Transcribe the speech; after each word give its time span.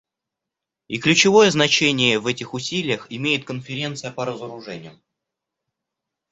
И 0.87 0.97
ключевое 0.97 1.51
значение 1.51 2.17
в 2.17 2.25
этих 2.25 2.55
усилиях 2.55 3.05
имеет 3.11 3.45
Конференция 3.45 4.09
по 4.11 4.25
разоружению. 4.25 4.99